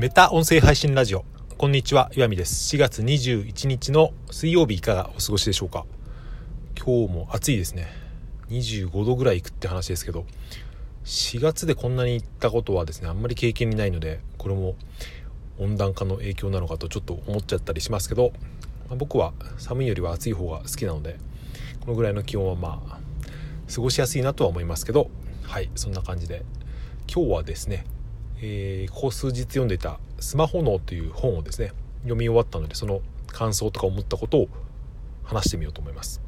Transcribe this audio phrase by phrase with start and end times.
[0.00, 1.26] メタ音声配信ラジオ。
[1.58, 2.74] こんにちは岩見です。
[2.74, 5.84] 4月21日の水曜日いかがお過ごしでしょうか？
[6.74, 7.86] 今日も暑いですね。
[8.48, 10.24] 25度ぐらいいくって話ですけど
[11.04, 14.74] 4月でこんなに行ったことはですねあんまり経験にないのでこれも
[15.58, 18.32] 温暖化の影響なのかとちょっと思っちゃったりしますけど、
[18.88, 21.18] まあ、僕は寒いよりは暑い方が好きなので
[21.80, 22.98] このぐらいの気温はまあ
[23.70, 25.10] 過ごしやすいなとは思いますけど
[25.42, 26.42] はいそんな感じで。
[27.12, 27.84] 今日はですね
[28.42, 34.48] えー、ここ数日読んでいた「スマホ脳」という本をですね読み終わったのでその感想とか思ったことを
[35.24, 36.20] 話してみようと思います。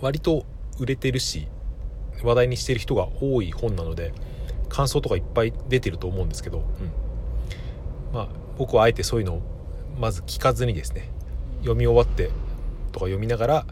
[0.00, 0.44] 割と
[0.78, 1.48] 売れてるし
[2.22, 4.12] 話題にしてる人が多い本なので
[4.68, 6.64] 感想とかいっぱい出てると思うんですけど、うん、
[8.12, 8.28] まあ
[8.58, 9.42] 僕はあえてそういうのを
[9.98, 11.10] まず聞かずにですね
[11.60, 12.30] 読み終わって
[12.92, 13.66] とか読みながら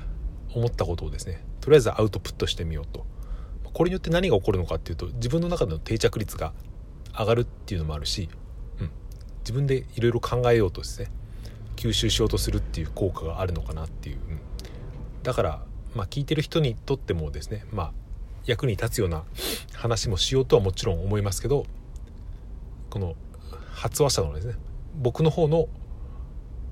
[0.55, 3.07] 思ったことをですねとりあえずアウトプットしてみようと。
[3.73, 6.53] これによって何が起こるのかっていうと自分の中での定着率が
[7.19, 8.29] 上がるっていうのもあるし、
[8.81, 8.91] うん、
[9.41, 11.11] 自分でいろいろ考えようとですね
[11.77, 14.41] 吸収しようとするっていう効果があるのかなっていう、うん、
[15.23, 15.63] だから、
[15.95, 17.93] まあ、聞いてる人にとってもですね、まあ、
[18.47, 19.25] 役に立つような
[19.75, 21.67] 話もしようとはもちろん思いますけど
[22.91, 23.15] この
[23.73, 24.55] 発話者のですね
[24.97, 25.69] 僕の方の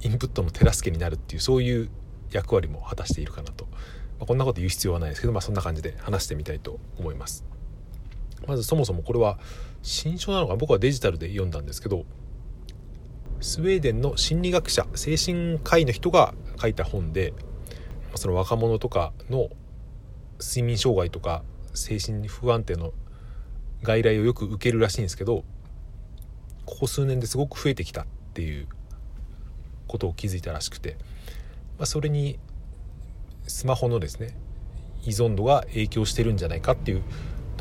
[0.02, 1.90] インプットの手助けになるっていうそういう
[2.32, 3.78] 役割も果たしているかなと、ま
[4.22, 7.44] あ、こんなこと言う必要はないですけど、まあ、そんな感じで話してみたいと思います。
[8.46, 9.38] まずそもそもこれは
[9.82, 12.04] 新書なのか僕はデジタルで読んだんですけど
[13.40, 17.34] スウェーデンの心理学者精神科医の人が書いた本で
[18.14, 19.48] その若者とかの
[20.38, 21.42] 睡眠障害とか
[21.74, 22.92] 精神不安定の
[23.82, 25.44] 外来をよく受けるらしいんですけど
[26.66, 28.68] ここ数年ですごく増えてきたっていう
[29.88, 30.96] ことを気づいたらしくて、
[31.78, 32.38] まあ、それに
[33.46, 34.36] スマホのですね
[35.04, 37.02] 依存度が影響してるんじゃないかっていう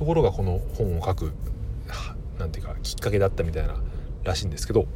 [0.02, 1.32] ところがこの本を書く
[2.40, 3.76] 何ていうかきっかけだったみたいな
[4.24, 4.88] らしいんですけど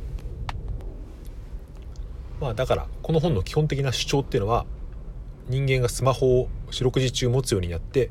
[2.42, 4.66] まあだからこの本の基本的な主張っていうのは
[5.48, 8.10] 人間がスマホを四六時中持つようになって、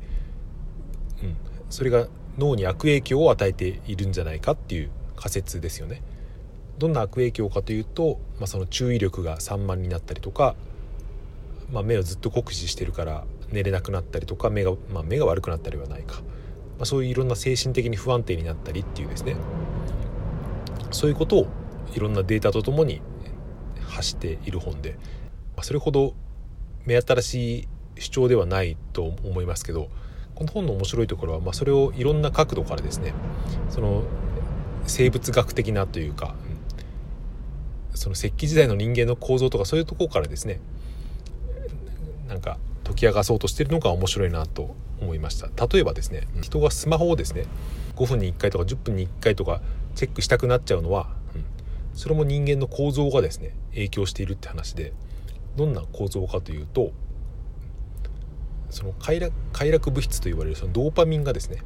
[1.21, 1.35] うん、
[1.69, 2.07] それが
[2.37, 6.01] 脳に悪影響を与えているんじゃないかっていう仮説ですよね。
[6.77, 10.55] どんな悪影響かというと、まあ、その注意力が散漫になったりとか、
[11.73, 16.21] まあ、目をずっと酷使してるから寝れなくなったりとか目が,、まあ、目が悪くなったりはないか
[16.77, 19.35] まあ、そういういろんな精神的に不安定になったりっていうですね。
[20.91, 21.47] そういうことを
[21.93, 23.01] いろんなデータとともに
[23.81, 24.97] 発している本で、
[25.55, 26.13] まあ、それほど
[26.85, 29.89] 目新しい主張ではないと思いますけど
[30.35, 33.13] この本の面白いところは、まあ、それをいろんな角度からですね
[33.69, 34.03] その
[34.85, 36.35] 生物学的なというか、
[37.95, 40.59] その石器時代の人間の構造とかそういうところからですね
[42.27, 45.49] なんか解き明かそうとしてるのが面白いなと思いました。
[45.67, 47.45] 例えばですね人がスマホをですね
[47.95, 49.61] 5分に1回とか10分に1回とか
[49.95, 51.45] チェックしたくなっちゃうのは、うん、
[51.93, 54.93] それも人間の構造がですね影響しているって話で
[55.55, 56.91] どんな構造かというと
[58.69, 61.63] その快楽快楽物質と言われるそのドーパミンがですね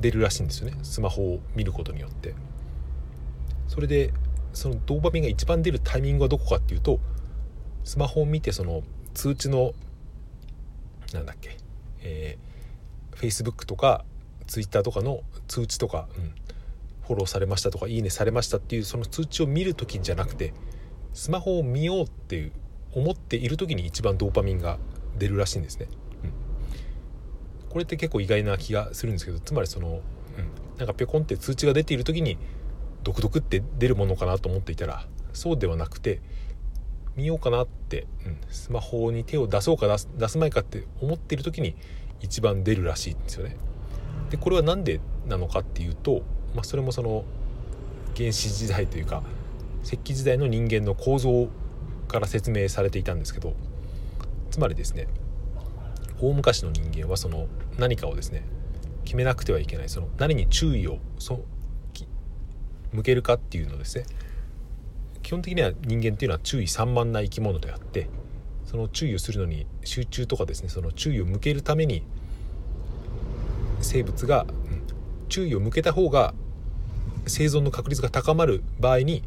[0.00, 0.76] 出るらしいんですよね。
[0.82, 2.34] スマホを見ることによって。
[3.68, 4.12] それで
[4.52, 6.98] そのドーパミンが一番出るタイミングはどこかっていうと
[7.84, 8.82] スマホを見てその
[9.16, 9.72] 通知の
[11.14, 11.56] なんだっけ？
[12.02, 14.04] えー、Facebook とか
[14.46, 16.34] Twitter とかの通知とか、うん、
[17.06, 20.52] フォローされましたとかいいねされましたっていうその通知を見る時じゃなくて
[21.14, 22.52] スマホを見ようっていう
[22.92, 24.78] 思っている時に一番ドーパミンが
[25.18, 25.88] 出るらしいんですね。
[26.24, 30.00] うん、これって結構意外な気がするんですけどつまりその、うん、
[30.76, 32.36] なんかぴょこんって通知が出ている時に
[33.02, 36.20] ドクドクって出るものかなと思っていたらそうではなくて
[37.16, 41.74] 見ようかなって、うん、スマホに手を出そうか出す出すまいかって思ってる時に
[42.20, 43.56] 一番出るらしいんですよね。
[44.30, 46.22] でこれは何でなのかっていうと、
[46.54, 47.24] まあ、それもその
[48.16, 49.22] 原始時代というか
[49.82, 51.48] 石器時代の人間の構造
[52.08, 53.54] から説明されていたんですけど
[54.50, 55.06] つまりですね
[56.20, 57.46] 大昔の人間はその
[57.78, 58.42] 何かをですね
[59.04, 61.44] 決めなくてはいけないその何に注意をそ
[62.92, 64.06] 向けるかっていうのをですね
[65.26, 68.08] 基本的には人間っていうのは注意散漫な生き物であって
[68.64, 72.04] その注意をするのに集中とかですねその注意を向けるために
[73.80, 74.82] 生物が、うん、
[75.28, 76.32] 注意を向けた方が
[77.26, 79.24] 生存の確率が高まる場合に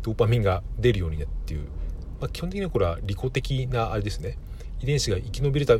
[0.00, 1.66] ドーパミンが出るようになっていう、
[2.18, 4.38] まあ、基本的にはこれは利己的なあれですね。
[4.80, 5.76] 遺伝子が生き延びるた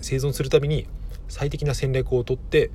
[0.00, 0.86] 生存するために
[1.28, 2.70] 最適な戦略をとって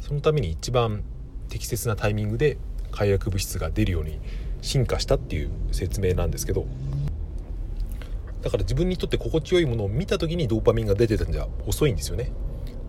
[0.00, 1.04] そのために一番
[1.48, 2.58] 適切なタイミングで
[2.90, 4.18] 快楽物質が出るように
[4.62, 6.66] 進化したっていう説明なんですけど
[8.42, 12.30] だから自分にとって心地よいものを見た時にドーパミンが出てたんじゃ遅いんですよね。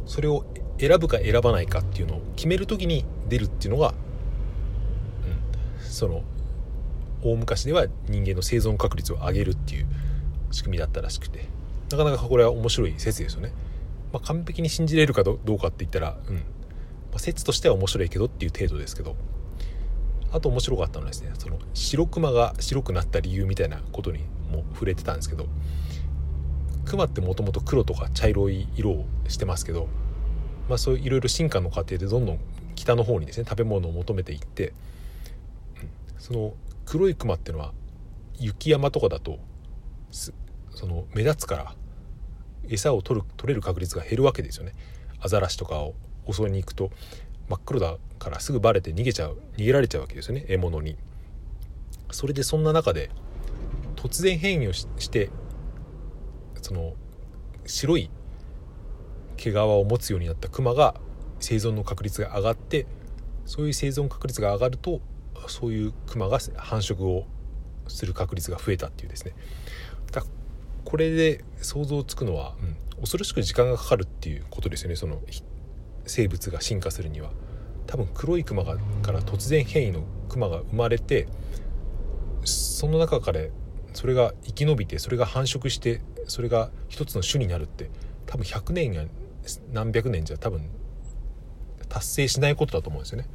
[0.06, 0.46] それを
[0.80, 6.24] 選ぶか選ばないかっていうのを決める時に出るっていうのが、うん、その
[7.24, 9.88] 大昔では人間の生存確率を上げるっていう
[10.52, 11.48] 仕組みだったらしくて
[11.92, 13.52] なかなかこれは面白い説ですよね。
[14.14, 16.36] まあ、完璧に信じれるかどうかって言ったら、うん。
[16.36, 16.42] ま
[17.16, 19.16] あ、説としては面白いけどっていう程度ですけど。
[20.32, 24.20] あと面白かったのはですねその白クマが白くなった理由みたいなことに
[24.52, 25.48] も触れてたんですけど
[26.86, 29.88] クマってもともと黒とか茶色い色をしてますけど、
[30.68, 32.40] まあ、そういういろいろ進化の過程でどんどん
[32.76, 34.74] 北の方にですね食べ物を求めていって、
[36.18, 36.54] その
[36.86, 37.74] 黒いクマっていうのは
[38.40, 39.38] 雪山とかだと
[40.12, 41.76] その目立つから
[42.70, 44.74] 餌を取る取れる確率が減るわけですよね。
[45.22, 45.94] アザラシとかを
[46.32, 46.92] 襲いに行くと。
[47.50, 50.46] 真っ黒だからすぐバレて逃げちゃう逃げられちゃうわけですよね。
[50.48, 50.98] 獲物に。
[52.12, 53.10] それでそんな中で
[53.96, 55.30] 突然変異をして
[56.62, 56.94] その
[57.66, 58.10] 白い
[59.38, 60.96] 毛皮を持つようになったクマが
[61.40, 62.88] 生存の確率が上がって
[63.46, 65.02] そういう生存確率が上がると
[65.48, 67.26] そういうクマが繁殖を
[67.88, 69.34] する確率が増えたっていうですね。
[70.12, 70.24] だ
[70.86, 74.96] これで想像つくのは、うん、恐ろしく時間がかかるっていうことですよね。
[74.96, 75.22] その
[76.10, 77.32] 生物が進化するには
[77.88, 81.28] 多分黒いクマがから突然変異のクマが生まれて
[82.44, 83.42] その中から
[83.94, 87.90] それが生き延びてそれが繁殖してそれが一つの種になるって
[88.26, 89.06] 多分100年や
[89.72, 90.70] 何百年じゃ多分
[91.88, 93.28] 達成しないことだと思うんですよね。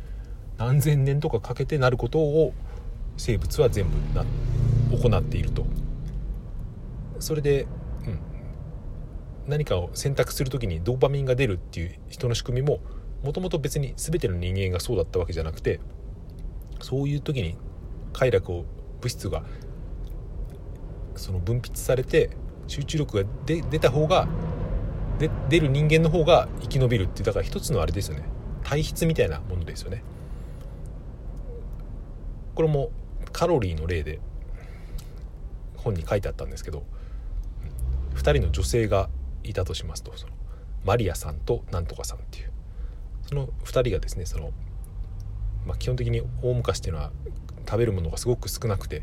[0.57, 2.55] 何千年とかかけてなることを
[3.17, 4.25] 生物は全部な
[4.97, 5.67] 行っていると。
[7.19, 7.67] それで、
[9.47, 12.81] 何かを選択する時にドーパミンが出るっていう人の仕組みも
[13.23, 15.81] もともと別に全ての人間がそうだったわけじゃなくて
[16.81, 17.57] そういう時に
[18.13, 18.65] 快楽を
[19.01, 19.43] 物質が
[21.17, 22.31] その分泌されて
[22.67, 24.29] 集中力が出た方が
[25.19, 28.25] で出る人間の方が生き延びるっていうだから一つのあれですよね。
[28.65, 30.03] 体質みたいなものですよね。
[32.55, 32.91] これも
[33.33, 34.21] カロリーの例で
[35.77, 36.85] 本に書いてあったんですけど
[38.15, 39.09] 2人の女性が
[39.45, 40.33] いたとしますとその
[40.85, 42.55] マリアさんとなんとかさんっていう。
[43.27, 44.53] その2人がですねその、
[45.67, 47.11] まあ、基本的に大昔っていうのは
[47.67, 49.03] 食べるものがすごく少なくて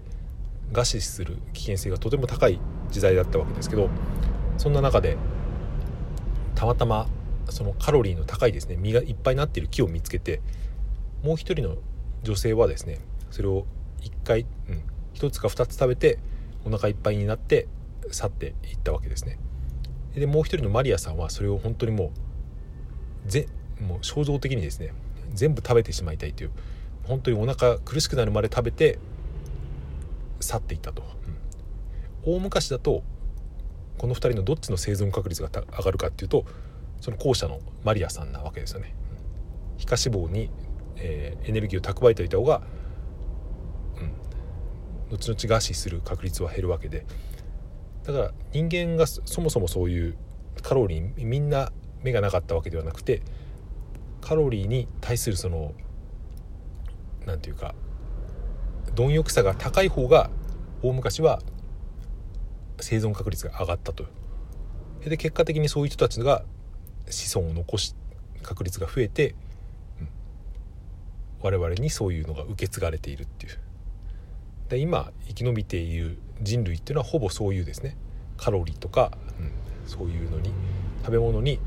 [0.72, 2.60] 餓死する危険性がとても高い
[2.92, 3.90] 時代だったわけですけど
[4.58, 5.18] そんな中で
[6.56, 7.08] たまたま
[7.50, 10.42] そのカロリーの高いですね実がいっぱいになっている木を見つけて
[11.24, 11.78] もう一人の
[12.24, 13.00] 女性はですね
[13.32, 13.66] それを
[14.02, 14.84] 1回、うん、
[15.16, 16.20] 1つか2つ食べて
[16.64, 17.68] お腹いっぱいになって
[18.12, 19.38] 去っていったわけですね。
[20.16, 22.12] でもう一人のマリアさんはそれを本当にも
[23.26, 23.48] うぜ
[23.80, 24.94] もう衝動的にですね
[25.34, 26.52] 全部食べてしまいたいという
[27.04, 29.00] 本当にお腹苦しくなるまで食べて
[30.40, 31.04] 去っていったと、
[32.26, 33.04] うん、大昔だと
[33.98, 36.46] この2人のどっちの生存確率が上がるかっていうと
[37.02, 38.96] その後者のマリアさんなわけですよね。
[39.76, 39.80] うん。
[39.80, 40.52] 皮下脂肪に、
[40.98, 42.62] えー、エネルギーを蓄えておいた方が、
[45.10, 47.06] うん、後々餓死する確率は減るわけで。
[48.04, 50.18] だから人間がそもそもそういう
[50.62, 51.72] カロリーみんな
[52.04, 53.22] 目がなかったわけではなくて
[54.22, 55.74] カロリーに対するその
[57.26, 57.76] 何て言うか
[58.96, 60.30] 貪欲さが高い方が
[60.82, 61.40] 大昔は
[62.80, 64.06] 生存確率が上がったと
[65.02, 66.44] で結果的にそういう人たちが
[67.10, 67.96] 子孫を残し
[68.42, 69.36] 確率が増えて、
[70.00, 70.10] うん、
[71.42, 73.60] 我々にそういうのが受け継がれているっていう。
[74.72, 77.98] で今生き延びている人類っていうのはほぼそういうですね。
[78.38, 79.52] カロリーとか、うん、
[79.86, 80.54] そういうのに
[81.04, 81.60] 食べ物に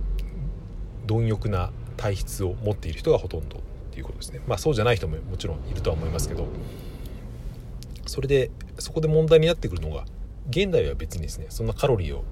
[1.07, 3.61] 貪欲な体質を持っている人がほとんどっ
[3.93, 4.41] ていうことですね。
[4.49, 6.47] まあそうじゃない人ももちろんいるとは思いますけど。
[8.07, 10.05] それでそこで問題になってくるのが
[10.49, 12.25] 現代は別にですねそんなカロリーを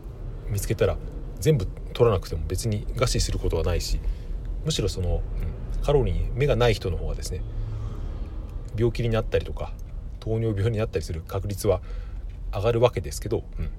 [0.48, 0.96] 見つけたら
[1.40, 3.98] 全部取らなくても別に餓死することはないし
[4.64, 5.22] むしろその、
[5.76, 7.42] うん、カロリーに目がない人の方がですね
[8.76, 9.72] 病気になったりとか
[10.22, 11.82] 糖尿病になったりする確率は
[12.54, 13.70] 上がるわけですけど、うん、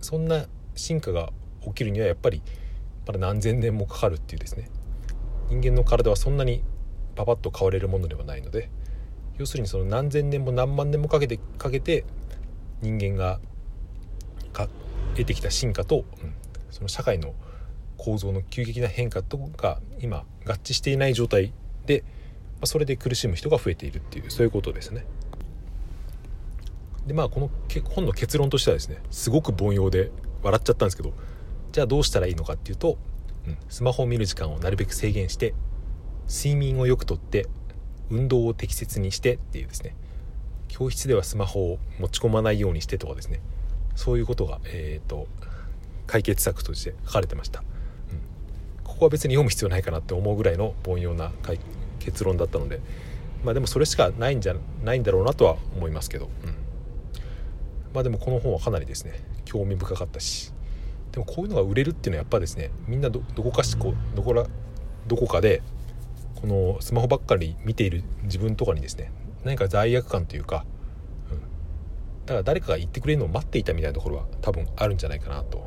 [0.00, 1.30] そんな進化が
[1.62, 2.40] 起きるにはやっぱり
[3.06, 4.70] まだ何千年もかかるっていうですね。
[5.50, 6.62] 人間の体はそんなに
[7.14, 8.70] パパッと変われるものではないので
[9.38, 12.06] 要するにその何千年も何万年もかけてかけて
[12.80, 13.38] 人間が
[15.14, 16.34] 得てきた進化と、うん、
[16.70, 17.34] その社会の
[17.98, 21.52] 構造の急激な変化とが今合致していない状態
[21.86, 25.06] で、まあ、それで苦しむ人が増えているっていうそういうことですね。
[27.06, 27.50] でまあこの
[27.90, 30.10] 本の結論としてはですねすごく凡庸で
[30.42, 31.12] 笑っちゃったんですけど
[31.72, 32.98] じゃあどうしたらいいのかっていうと、
[33.46, 35.54] うん、スマホを見る時間をなるべく制限して
[36.28, 37.46] 睡眠をよくとって
[38.10, 39.96] 運動を適切にしてっていうですね。
[40.68, 43.40] 教室ではスマホを持ち込まないようにしてとかですね。
[43.94, 45.28] そういうことが、えーと、
[46.06, 47.64] 解決策として書かれてました、うん、
[48.82, 51.32] ここは別に読む必要ないかなって思うぐらいの凡庸な
[52.00, 52.80] 結論だったので
[53.44, 56.54] まあでもそれしかないんじゃないんだろうなとは思いますけど、うん、
[57.94, 60.52] まあでもこの本はかなりですね興味深かったし
[61.12, 64.46] でもこういうのが売れるっていうのはやっぱですねみんなどこかしこどこら
[65.06, 65.62] どこかで
[66.40, 69.12] このスマホばっかり見ている自分とかにですね
[69.44, 70.66] 何か罪悪感というか、
[71.30, 71.38] うん、
[72.26, 75.64] だから誰かが言ってくれるのを待っていたみたいなところは多分あるんじゃないかなと。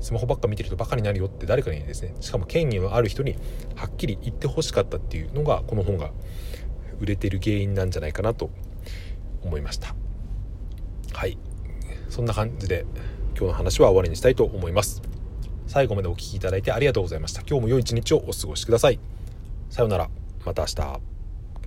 [0.00, 3.36] スマホばっか見てるとバカになるよって誰かにですねしかも権威のある人に
[3.74, 6.10] はっきり言ってほしかったっていうのがこの本が
[7.00, 8.50] 売れてる原因なんじゃないかなと
[9.42, 9.94] 思いました。
[11.14, 11.38] はい。
[12.10, 12.84] そんな感じで
[13.36, 15.00] 今日の話は終わりにしたいと思います。
[15.66, 17.40] 最後までお聴きいただいてありがとうございました。
[17.42, 18.98] 今日も良い一日をお過ごしください。
[19.70, 20.10] さようなら。
[20.44, 21.13] また明日。